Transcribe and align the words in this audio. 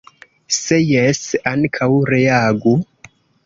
Se 0.59 0.79
jes, 0.85 1.21
ankaŭ 1.53 1.91
reagu. 2.15 2.77